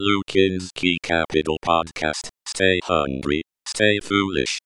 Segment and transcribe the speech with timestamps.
[0.00, 2.30] Lukinski Capital Podcast.
[2.48, 4.58] Stay hungry, stay foolish.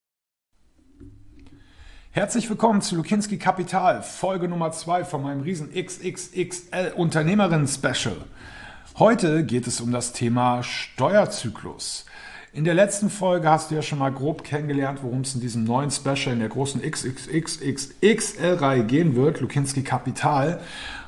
[2.12, 8.16] Herzlich willkommen zu Lukinski Kapital, Folge Nummer 2 von meinem riesen XXXL Unternehmerin Special.
[8.96, 12.04] Heute geht es um das Thema Steuerzyklus.
[12.54, 15.64] In der letzten Folge hast du ja schon mal grob kennengelernt, worum es in diesem
[15.64, 20.60] neuen Special in der großen XXXXL-Reihe gehen wird, Lukinski Kapital.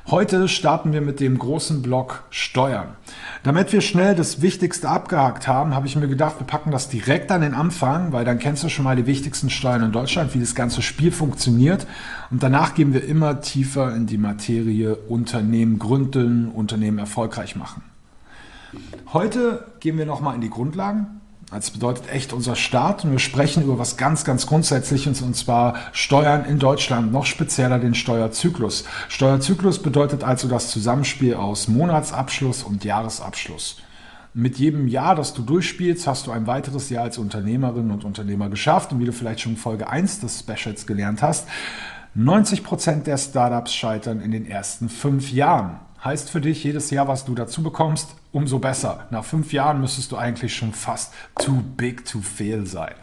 [0.07, 2.97] Heute starten wir mit dem großen Block Steuern.
[3.43, 7.31] Damit wir schnell das Wichtigste abgehakt haben, habe ich mir gedacht, wir packen das direkt
[7.31, 10.41] an den Anfang, weil dann kennst du schon mal die wichtigsten Steuern in Deutschland, wie
[10.41, 11.87] das ganze Spiel funktioniert.
[12.29, 17.83] Und danach gehen wir immer tiefer in die Materie Unternehmen gründen, Unternehmen erfolgreich machen.
[19.13, 21.21] Heute gehen wir nochmal in die Grundlagen.
[21.49, 25.75] Das bedeutet echt unser Start und wir sprechen über was ganz, ganz Grundsätzliches und zwar
[25.93, 28.83] Steuern in Deutschland, noch spezieller den Steuerzyklus.
[29.07, 33.77] Steuerzyklus bedeutet also das Zusammenspiel aus Monatsabschluss und Jahresabschluss.
[34.33, 38.49] Mit jedem Jahr, das du durchspielst, hast du ein weiteres Jahr als Unternehmerin und Unternehmer
[38.49, 41.47] geschafft und wie du vielleicht schon Folge 1 des Specials gelernt hast,
[42.13, 45.79] 90 Prozent der Startups scheitern in den ersten fünf Jahren.
[46.03, 49.07] Heißt für dich, jedes Jahr, was du dazu bekommst, umso besser.
[49.09, 52.93] Nach fünf Jahren müsstest du eigentlich schon fast too big to fail sein.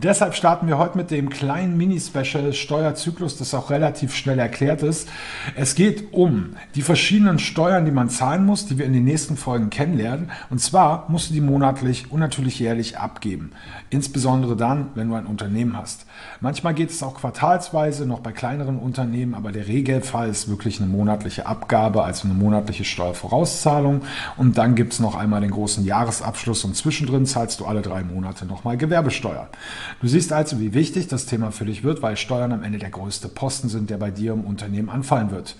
[0.00, 5.08] Deshalb starten wir heute mit dem kleinen Mini-Special Steuerzyklus, das auch relativ schnell erklärt ist.
[5.56, 9.36] Es geht um die verschiedenen Steuern, die man zahlen muss, die wir in den nächsten
[9.36, 10.30] Folgen kennenlernen.
[10.50, 13.50] Und zwar musst du die monatlich und natürlich jährlich abgeben.
[13.90, 16.06] Insbesondere dann, wenn du ein Unternehmen hast.
[16.40, 20.88] Manchmal geht es auch quartalsweise, noch bei kleineren Unternehmen, aber der Regelfall ist wirklich eine
[20.88, 24.02] monatliche Abgabe, also eine monatliche Steuervorauszahlung.
[24.36, 28.04] Und dann gibt es noch einmal den großen Jahresabschluss und zwischendrin zahlst du alle drei
[28.04, 29.48] Monate nochmal Gewerbesteuer.
[30.00, 32.90] Du siehst also, wie wichtig das Thema für dich wird, weil Steuern am Ende der
[32.90, 35.56] größte Posten sind, der bei dir im Unternehmen anfallen wird.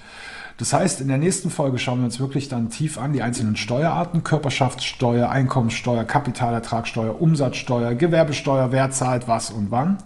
[0.58, 3.54] Das heißt, in der nächsten Folge schauen wir uns wirklich dann tief an die einzelnen
[3.54, 9.98] Steuerarten, Körperschaftssteuer, Einkommenssteuer, Kapitalertragssteuer, Umsatzsteuer, Gewerbesteuer, wer zahlt was und wann.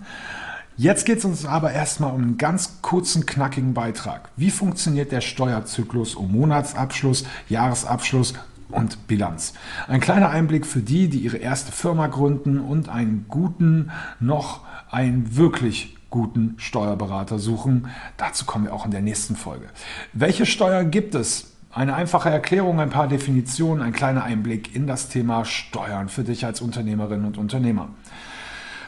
[0.77, 4.29] Jetzt geht es uns aber erstmal um einen ganz kurzen, knackigen Beitrag.
[4.37, 8.35] Wie funktioniert der Steuerzyklus um Monatsabschluss, Jahresabschluss
[8.73, 9.55] und Bilanz.
[9.89, 13.91] Ein kleiner Einblick für die, die ihre erste Firma gründen und einen guten,
[14.21, 14.61] noch
[14.91, 17.89] einen wirklich guten Steuerberater suchen.
[18.17, 19.67] Dazu kommen wir auch in der nächsten Folge.
[20.13, 21.53] Welche Steuern gibt es?
[21.73, 26.45] Eine einfache Erklärung, ein paar Definitionen, ein kleiner Einblick in das Thema Steuern für dich
[26.45, 27.89] als Unternehmerin und Unternehmer.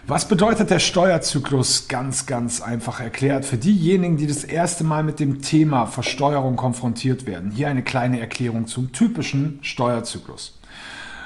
[0.06, 1.88] Was bedeutet der Steuerzyklus?
[1.88, 3.46] Ganz, ganz einfach erklärt.
[3.46, 8.20] Für diejenigen, die das erste Mal mit dem Thema Versteuerung konfrontiert werden, hier eine kleine
[8.20, 10.58] Erklärung zum typischen Steuerzyklus.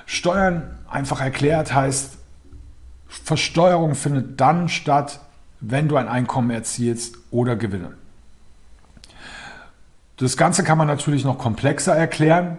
[0.06, 2.18] Steuern, einfach erklärt, heißt,
[3.08, 5.22] Versteuerung findet dann statt,
[5.60, 7.94] wenn du ein Einkommen erzielst oder Gewinne.
[10.18, 12.58] Das Ganze kann man natürlich noch komplexer erklären,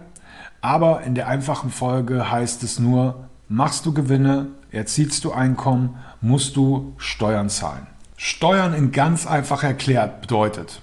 [0.60, 6.56] aber in der einfachen Folge heißt es nur, machst du Gewinne, erzielst du Einkommen, musst
[6.56, 7.86] du Steuern zahlen.
[8.16, 10.82] Steuern in ganz einfach erklärt bedeutet,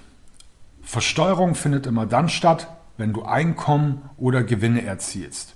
[0.82, 5.54] Versteuerung findet immer dann statt, wenn du Einkommen oder Gewinne erzielst.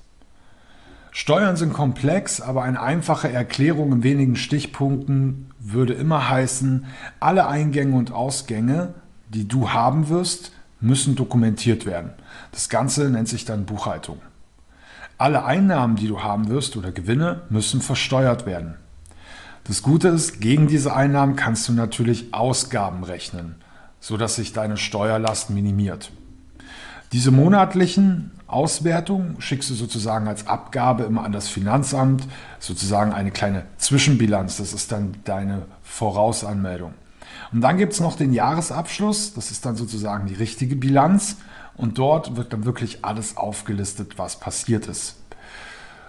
[1.10, 6.86] Steuern sind komplex, aber eine einfache Erklärung in wenigen Stichpunkten würde immer heißen,
[7.20, 8.94] alle Eingänge und Ausgänge,
[9.28, 12.12] die du haben wirst, müssen dokumentiert werden.
[12.50, 14.20] Das Ganze nennt sich dann Buchhaltung.
[15.22, 18.74] Alle Einnahmen, die du haben wirst oder Gewinne, müssen versteuert werden.
[19.62, 23.54] Das Gute ist, gegen diese Einnahmen kannst du natürlich Ausgaben rechnen,
[24.00, 26.10] sodass sich deine Steuerlast minimiert.
[27.12, 32.26] Diese monatlichen Auswertungen schickst du sozusagen als Abgabe immer an das Finanzamt,
[32.58, 34.56] sozusagen eine kleine Zwischenbilanz.
[34.56, 36.94] Das ist dann deine Vorausanmeldung.
[37.52, 41.36] Und dann gibt es noch den Jahresabschluss, das ist dann sozusagen die richtige Bilanz.
[41.76, 45.16] Und dort wird dann wirklich alles aufgelistet, was passiert ist.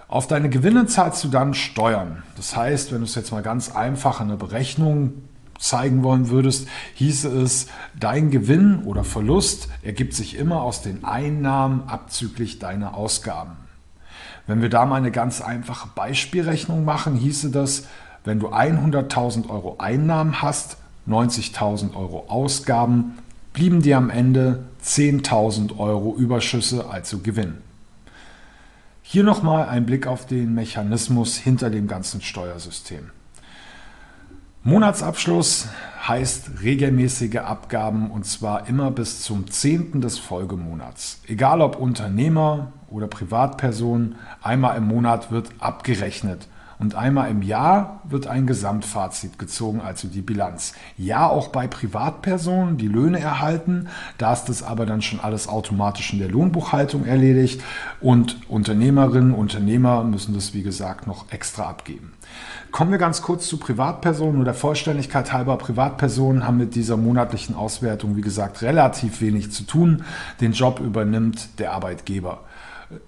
[0.08, 2.22] Auf deine Gewinne zahlst du dann Steuern.
[2.36, 5.14] Das heißt, wenn du es jetzt mal ganz einfach in einer Berechnung
[5.58, 11.88] zeigen wollen würdest, hieße es, dein Gewinn oder Verlust ergibt sich immer aus den Einnahmen
[11.88, 13.52] abzüglich deiner Ausgaben.
[14.46, 17.86] Wenn wir da mal eine ganz einfache Beispielrechnung machen, hieße das,
[18.24, 20.76] wenn du 100.000 Euro Einnahmen hast,
[21.08, 23.18] 90.000 Euro Ausgaben,
[23.52, 27.58] blieben dir am Ende 10.000 Euro Überschüsse, also Gewinn.
[29.02, 33.10] Hier nochmal ein Blick auf den Mechanismus hinter dem ganzen Steuersystem.
[34.62, 35.68] Monatsabschluss
[36.06, 40.00] heißt regelmäßige Abgaben und zwar immer bis zum 10.
[40.00, 41.20] des Folgemonats.
[41.26, 46.48] Egal ob Unternehmer oder Privatperson, einmal im Monat wird abgerechnet.
[46.78, 50.74] Und einmal im Jahr wird ein Gesamtfazit gezogen, also die Bilanz.
[50.98, 53.88] Ja, auch bei Privatpersonen, die Löhne erhalten.
[54.18, 57.62] Da ist das aber dann schon alles automatisch in der Lohnbuchhaltung erledigt.
[58.00, 62.12] Und Unternehmerinnen und Unternehmer müssen das, wie gesagt, noch extra abgeben.
[62.72, 64.36] Kommen wir ganz kurz zu Privatpersonen.
[64.36, 69.62] Nur der Vollständigkeit halber, Privatpersonen haben mit dieser monatlichen Auswertung, wie gesagt, relativ wenig zu
[69.62, 70.04] tun.
[70.40, 72.40] Den Job übernimmt der Arbeitgeber.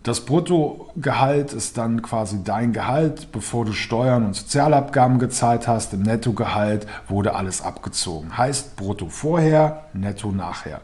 [0.03, 5.93] Das Bruttogehalt ist dann quasi dein Gehalt, bevor du Steuern und Sozialabgaben gezahlt hast.
[5.93, 8.37] Im Nettogehalt wurde alles abgezogen.
[8.37, 10.81] Heißt Brutto vorher, Netto nachher.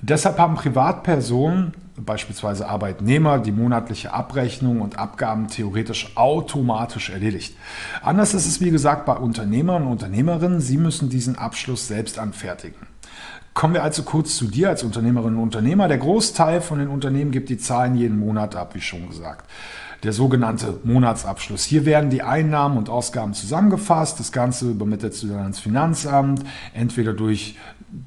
[0.00, 7.56] Deshalb haben Privatpersonen, beispielsweise Arbeitnehmer, die monatliche Abrechnung und Abgaben theoretisch automatisch erledigt.
[8.02, 10.60] Anders ist es, wie gesagt, bei Unternehmern und Unternehmerinnen.
[10.60, 12.86] Sie müssen diesen Abschluss selbst anfertigen.
[13.56, 15.88] Kommen wir also kurz zu dir als Unternehmerinnen und Unternehmer.
[15.88, 19.48] Der Großteil von den Unternehmen gibt die Zahlen jeden Monat ab, wie schon gesagt.
[20.02, 21.64] Der sogenannte Monatsabschluss.
[21.64, 24.20] Hier werden die Einnahmen und Ausgaben zusammengefasst.
[24.20, 26.44] Das Ganze übermittelt du dann ans Finanzamt,
[26.74, 27.56] entweder durch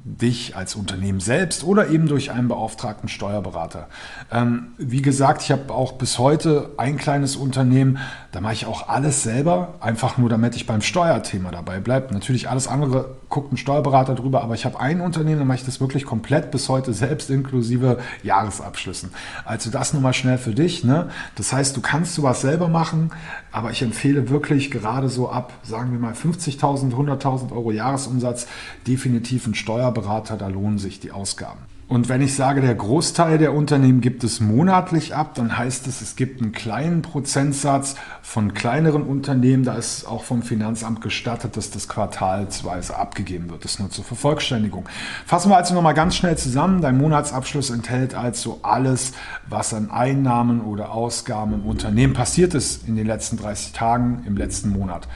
[0.04, 3.88] dich als Unternehmen selbst oder eben durch einen beauftragten Steuerberater.
[4.30, 7.98] Ähm, wie gesagt, ich habe auch bis heute ein kleines Unternehmen,
[8.30, 12.14] da mache ich auch alles selber, einfach nur damit ich beim Steuerthema dabei bleibe.
[12.14, 15.64] Natürlich alles andere guckt ein Steuerberater drüber, aber ich habe ein Unternehmen, da mache ich
[15.64, 19.10] das wirklich komplett bis heute selbst inklusive Jahresabschlüssen.
[19.44, 20.84] Also das nur mal schnell für dich.
[20.84, 21.08] Ne?
[21.36, 23.12] Das heißt, du kannst sowas selber machen,
[23.52, 28.48] aber ich empfehle wirklich gerade so ab, sagen wir mal 50.000, 100.000 Euro Jahresumsatz
[28.86, 31.60] definitiv einen Steuerberater, da lohnen sich die Ausgaben.
[31.90, 36.00] Und wenn ich sage, der Großteil der Unternehmen gibt es monatlich ab, dann heißt es,
[36.00, 39.64] es gibt einen kleinen Prozentsatz von kleineren Unternehmen.
[39.64, 43.64] Da ist auch vom Finanzamt gestattet, dass das quartalsweise abgegeben wird.
[43.64, 44.88] Das ist nur zur Vervollständigung.
[45.26, 46.80] Fassen wir also nochmal ganz schnell zusammen.
[46.80, 49.10] Dein Monatsabschluss enthält also alles,
[49.48, 54.36] was an Einnahmen oder Ausgaben im Unternehmen passiert ist in den letzten 30 Tagen im
[54.36, 55.08] letzten Monat.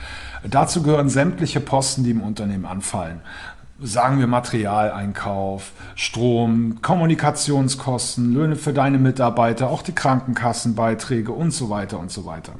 [0.42, 3.20] Dazu gehören sämtliche Posten, die im Unternehmen anfallen
[3.80, 11.98] sagen wir Materialeinkauf, Strom, Kommunikationskosten, Löhne für deine Mitarbeiter, auch die Krankenkassenbeiträge und so weiter
[11.98, 12.52] und so weiter.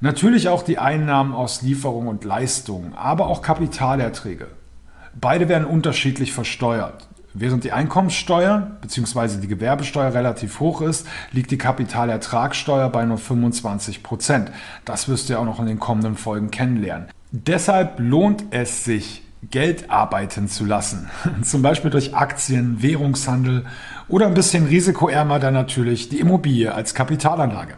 [0.00, 4.48] Natürlich auch die Einnahmen aus Lieferung und Leistungen, aber auch Kapitalerträge.
[5.18, 7.08] Beide werden unterschiedlich versteuert.
[7.32, 9.40] Während die Einkommenssteuer bzw.
[9.40, 14.52] die Gewerbesteuer relativ hoch ist, liegt die Kapitalertragssteuer bei nur 25 Prozent.
[14.84, 17.08] Das wirst du ja auch noch in den kommenden Folgen kennenlernen.
[17.32, 21.10] Deshalb lohnt es sich, Geld arbeiten zu lassen.
[21.42, 23.64] Zum Beispiel durch Aktien, Währungshandel
[24.08, 27.74] oder ein bisschen risikoärmer dann natürlich die Immobilie als Kapitalanlage.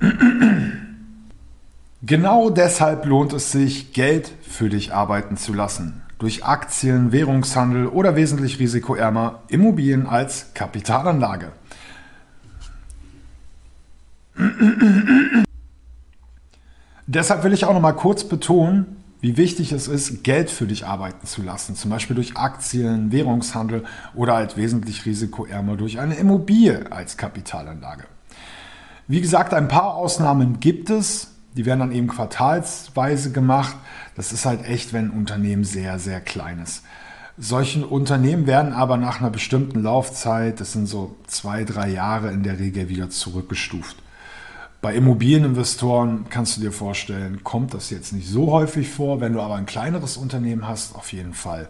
[2.02, 6.02] Genau deshalb lohnt es sich, Geld für dich arbeiten zu lassen.
[6.20, 11.50] Durch Aktien, Währungshandel oder wesentlich risikoärmer Immobilien als Kapitalanlage.
[17.08, 20.86] Deshalb will ich auch noch mal kurz betonen, wie wichtig es ist, Geld für dich
[20.86, 23.84] arbeiten zu lassen, zum Beispiel durch Aktien, Währungshandel
[24.14, 28.04] oder halt wesentlich risikoärmer durch eine Immobilie als Kapitalanlage.
[29.08, 33.76] Wie gesagt, ein paar Ausnahmen gibt es, die werden dann eben quartalsweise gemacht.
[34.14, 36.82] Das ist halt echt, wenn ein Unternehmen sehr, sehr klein ist.
[37.38, 42.42] Solche Unternehmen werden aber nach einer bestimmten Laufzeit, das sind so zwei, drei Jahre in
[42.42, 43.96] der Regel wieder zurückgestuft.
[44.82, 49.20] Bei Immobilieninvestoren kannst du dir vorstellen, kommt das jetzt nicht so häufig vor.
[49.20, 51.68] Wenn du aber ein kleineres Unternehmen hast, auf jeden Fall.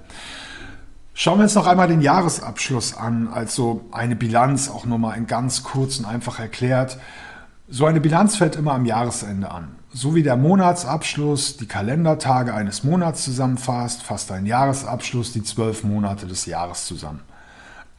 [1.14, 5.62] Schauen wir uns noch einmal den Jahresabschluss an, also eine Bilanz, auch nochmal in ganz
[5.62, 6.98] kurz und einfach erklärt.
[7.68, 9.76] So eine Bilanz fällt immer am Jahresende an.
[9.92, 16.26] So wie der Monatsabschluss die Kalendertage eines Monats zusammenfasst, fasst ein Jahresabschluss die zwölf Monate
[16.26, 17.22] des Jahres zusammen.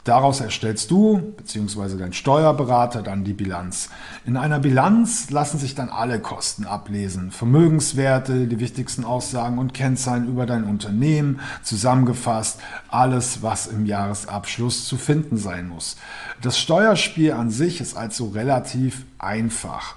[0.08, 1.98] Daraus erstellst du bzw.
[1.98, 3.90] dein Steuerberater dann die Bilanz.
[4.26, 7.30] In einer Bilanz lassen sich dann alle Kosten ablesen.
[7.32, 14.96] Vermögenswerte, die wichtigsten Aussagen und Kennzahlen über dein Unternehmen, zusammengefasst alles, was im Jahresabschluss zu
[14.96, 15.98] finden sein muss.
[16.42, 19.96] Das Steuerspiel an sich ist also relativ einfach.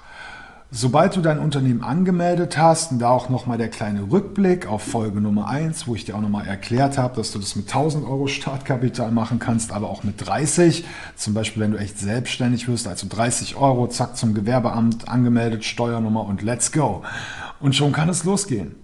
[0.72, 5.20] Sobald du dein Unternehmen angemeldet hast, und da auch nochmal der kleine Rückblick auf Folge
[5.20, 8.28] Nummer 1, wo ich dir auch nochmal erklärt habe, dass du das mit 1000 Euro
[8.28, 10.84] Startkapital machen kannst, aber auch mit 30.
[11.16, 16.24] Zum Beispiel, wenn du echt selbstständig wirst, also 30 Euro, zack zum Gewerbeamt, angemeldet, Steuernummer
[16.24, 17.02] und let's go.
[17.58, 18.76] Und schon kann es losgehen.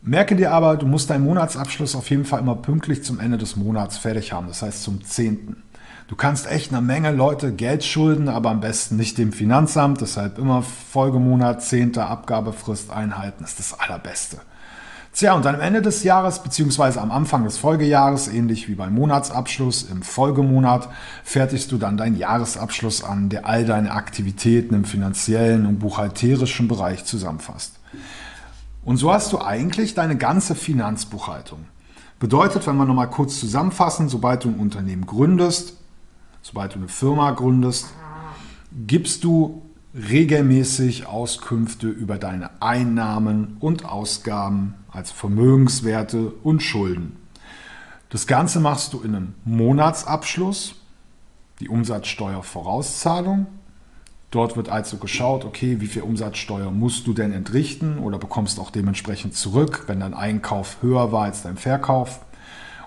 [0.00, 3.56] Merke dir aber, du musst deinen Monatsabschluss auf jeden Fall immer pünktlich zum Ende des
[3.56, 5.56] Monats fertig haben, das heißt zum 10.
[6.06, 10.02] Du kannst echt eine Menge Leute Geld schulden, aber am besten nicht dem Finanzamt.
[10.02, 11.96] Deshalb immer Folgemonat, 10.
[11.96, 14.38] Abgabefrist einhalten, ist das Allerbeste.
[15.14, 18.94] Tja, und dann am Ende des Jahres, beziehungsweise am Anfang des Folgejahres, ähnlich wie beim
[18.94, 20.88] Monatsabschluss im Folgemonat,
[21.22, 27.04] fertigst du dann deinen Jahresabschluss an, der all deine Aktivitäten im finanziellen und buchhalterischen Bereich
[27.04, 27.78] zusammenfasst.
[28.84, 31.64] Und so hast du eigentlich deine ganze Finanzbuchhaltung.
[32.18, 35.74] Bedeutet, wenn wir nochmal kurz zusammenfassen, sobald du ein Unternehmen gründest,
[36.44, 37.88] sobald du eine Firma gründest,
[38.86, 39.62] gibst du
[39.94, 47.16] regelmäßig Auskünfte über deine Einnahmen und Ausgaben als Vermögenswerte und Schulden.
[48.10, 50.74] Das Ganze machst du in einem Monatsabschluss,
[51.60, 53.46] die Umsatzsteuervorauszahlung.
[54.30, 58.70] Dort wird also geschaut, okay, wie viel Umsatzsteuer musst du denn entrichten oder bekommst auch
[58.70, 62.20] dementsprechend zurück, wenn dein Einkauf höher war als dein Verkauf.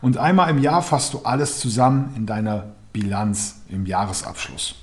[0.02, 4.76] Und einmal im Jahr fasst du alles zusammen in deiner Bilanz im Jahresabschluss.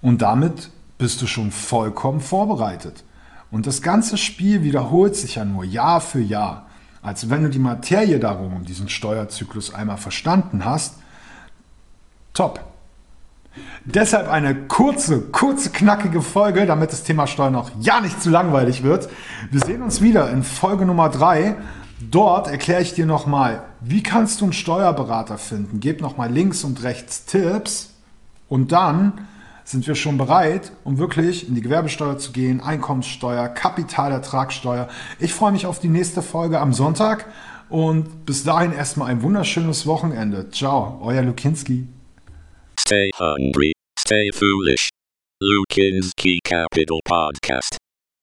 [0.00, 3.04] Und damit bist du schon vollkommen vorbereitet.
[3.50, 6.66] Und das ganze Spiel wiederholt sich ja nur Jahr für Jahr.
[7.02, 10.98] Also wenn du die Materie darum, um diesen Steuerzyklus einmal verstanden hast,
[12.32, 12.60] top.
[13.84, 18.82] Deshalb eine kurze, kurze, knackige Folge, damit das Thema Steuern auch ja nicht zu langweilig
[18.82, 19.10] wird.
[19.50, 21.56] Wir sehen uns wieder in Folge Nummer 3.
[22.10, 25.80] Dort erkläre ich dir nochmal, wie kannst du einen Steuerberater finden.
[25.80, 27.94] Gebe nochmal links und rechts Tipps
[28.48, 29.26] und dann
[29.64, 34.88] sind wir schon bereit, um wirklich in die Gewerbesteuer zu gehen, Einkommenssteuer, Kapitalertragssteuer.
[35.18, 37.26] Ich freue mich auf die nächste Folge am Sonntag
[37.68, 40.50] und bis dahin erstmal ein wunderschönes Wochenende.
[40.50, 41.86] Ciao, euer Lukinski.
[42.78, 44.90] Stay hungry, stay foolish.
[45.40, 47.81] Lukinski Capital Podcast.